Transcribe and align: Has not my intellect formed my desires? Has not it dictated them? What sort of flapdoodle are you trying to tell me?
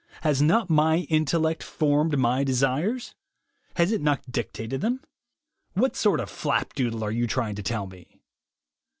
Has 0.21 0.41
not 0.41 0.67
my 0.67 1.01
intellect 1.11 1.61
formed 1.61 2.17
my 2.17 2.43
desires? 2.43 3.13
Has 3.75 3.91
not 3.99 4.23
it 4.25 4.31
dictated 4.31 4.81
them? 4.81 5.01
What 5.73 5.95
sort 5.95 6.19
of 6.19 6.27
flapdoodle 6.31 7.03
are 7.03 7.11
you 7.11 7.27
trying 7.27 7.53
to 7.53 7.61
tell 7.61 7.85
me? 7.85 8.19